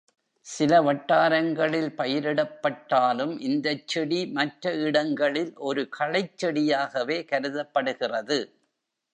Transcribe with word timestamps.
சில 0.45 0.81
வட்டாரங்களில் 0.81 1.91
பயிரிடப்பட்டாலும், 1.97 3.39
இந்தச் 3.39 3.87
செடி 3.87 4.25
மற்ற 4.31 4.73
இடங்களில் 4.79 5.53
ஒரு 5.61 5.89
களைச்செடியாகவே 5.99 7.25
கருதப்படுகிறது. 7.25 8.39